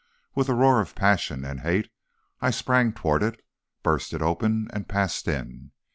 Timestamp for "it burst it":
3.21-4.21